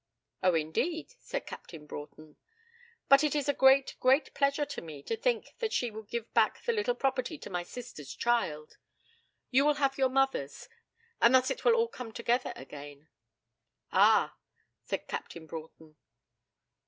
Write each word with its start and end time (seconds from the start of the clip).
'Oh, 0.41 0.55
indeed,' 0.55 1.13
said 1.19 1.45
Captain 1.45 1.85
Broughton. 1.85 2.35
'But 3.07 3.23
it 3.23 3.35
is 3.35 3.47
a 3.47 3.53
great, 3.53 3.95
great 3.99 4.33
pleasure 4.33 4.65
to 4.65 4.81
me 4.81 5.03
to 5.03 5.15
think 5.15 5.53
that 5.59 5.71
she 5.71 5.91
will 5.91 6.01
give 6.01 6.33
back 6.33 6.63
the 6.63 6.73
little 6.73 6.95
property 6.95 7.37
to 7.37 7.51
my 7.51 7.61
sister's 7.61 8.15
child. 8.15 8.79
You 9.51 9.63
will 9.63 9.75
have 9.75 9.99
your 9.99 10.09
mother's, 10.09 10.67
and 11.21 11.35
thus 11.35 11.51
it 11.51 11.63
will 11.63 11.75
all 11.75 11.87
come 11.87 12.11
together 12.11 12.51
again.' 12.55 13.09
'Ah!' 13.91 14.35
said 14.83 15.07
Captain 15.07 15.45
Broughton. 15.45 15.95